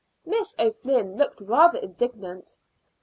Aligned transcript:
Miss 0.25 0.55
O'Flynn 0.57 1.15
looked 1.15 1.41
rather 1.41 1.77
indignant. 1.77 2.55